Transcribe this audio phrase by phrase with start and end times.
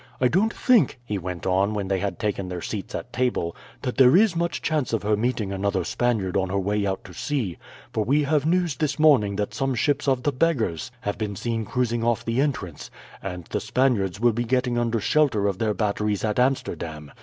[0.19, 3.97] I don't think," he went on, when they had taken their seats at table, "that
[3.97, 7.59] there is much chance of her meeting another Spaniard on her way out to sea,
[7.93, 11.65] for we have news this morning that some ships of the beggars have been seen
[11.65, 12.89] cruising off the entrance,
[13.21, 17.11] and the Spaniards will be getting under shelter of their batteries at Amsterdam.